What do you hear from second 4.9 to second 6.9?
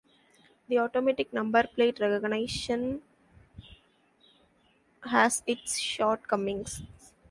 has its shortcomings.